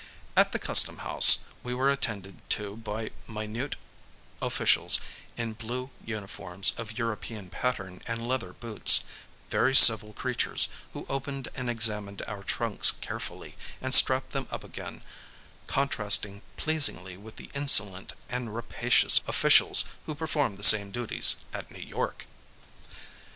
At 0.35 0.51
the 0.51 0.57
custom 0.57 0.97
house 1.05 1.43
we 1.61 1.75
were 1.75 1.91
attended 1.91 2.39
to 2.57 2.75
by 2.75 3.11
minute 3.27 3.75
officials 4.41 4.99
in 5.37 5.53
blue 5.53 5.91
uniforms 6.03 6.73
of 6.79 6.97
European 6.97 7.51
pattern 7.51 8.01
and 8.07 8.27
leather 8.27 8.51
boots; 8.51 9.03
very 9.51 9.75
civil 9.75 10.13
creatures, 10.13 10.69
who 10.93 11.05
opened 11.07 11.49
and 11.53 11.69
examined 11.69 12.23
our 12.27 12.41
trunks 12.41 12.89
carefully, 12.89 13.55
and 13.79 13.93
strapped 13.93 14.31
them 14.31 14.47
up 14.49 14.63
again, 14.63 15.03
contrasting 15.67 16.41
pleasingly 16.57 17.15
with 17.15 17.35
the 17.35 17.51
insolent 17.53 18.13
and 18.27 18.55
rapacious 18.55 19.21
officials 19.27 19.85
who 20.07 20.15
perform 20.15 20.55
the 20.55 20.63
same 20.63 20.89
duties 20.89 21.35
at 21.53 21.69
New 21.69 21.77
York. 21.79 22.25